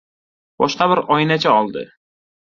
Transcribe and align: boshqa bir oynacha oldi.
boshqa 0.61 0.87
bir 0.91 1.01
oynacha 1.15 1.51
oldi. 1.57 1.85